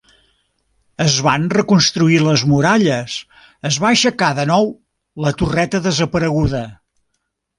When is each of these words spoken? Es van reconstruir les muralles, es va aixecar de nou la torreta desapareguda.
Es 1.03 1.17
van 1.27 1.43
reconstruir 1.57 2.17
les 2.27 2.45
muralles, 2.53 3.17
es 3.71 3.77
va 3.85 3.89
aixecar 3.91 4.31
de 4.39 4.45
nou 4.53 4.67
la 5.27 5.37
torreta 5.43 5.85
desapareguda. 5.89 6.63